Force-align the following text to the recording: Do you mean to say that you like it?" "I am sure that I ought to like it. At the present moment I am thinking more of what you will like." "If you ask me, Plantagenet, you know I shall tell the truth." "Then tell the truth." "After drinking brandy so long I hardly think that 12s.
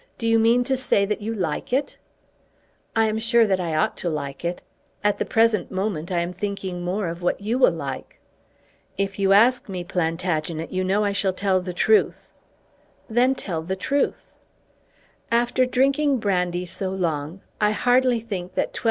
Do 0.17 0.25
you 0.25 0.39
mean 0.39 0.63
to 0.63 0.75
say 0.75 1.05
that 1.05 1.21
you 1.21 1.31
like 1.31 1.71
it?" 1.71 1.97
"I 2.95 3.05
am 3.05 3.19
sure 3.19 3.45
that 3.45 3.59
I 3.59 3.75
ought 3.75 3.95
to 3.97 4.09
like 4.09 4.43
it. 4.43 4.63
At 5.03 5.19
the 5.19 5.25
present 5.25 5.69
moment 5.69 6.11
I 6.11 6.21
am 6.21 6.33
thinking 6.33 6.81
more 6.81 7.07
of 7.07 7.21
what 7.21 7.39
you 7.39 7.59
will 7.59 7.69
like." 7.69 8.19
"If 8.97 9.19
you 9.19 9.31
ask 9.31 9.69
me, 9.69 9.83
Plantagenet, 9.83 10.71
you 10.71 10.83
know 10.83 11.03
I 11.03 11.11
shall 11.13 11.33
tell 11.33 11.61
the 11.61 11.71
truth." 11.71 12.29
"Then 13.11 13.35
tell 13.35 13.61
the 13.61 13.75
truth." 13.75 14.31
"After 15.31 15.67
drinking 15.67 16.17
brandy 16.17 16.65
so 16.65 16.89
long 16.89 17.41
I 17.59 17.69
hardly 17.69 18.21
think 18.21 18.55
that 18.55 18.73
12s. 18.73 18.79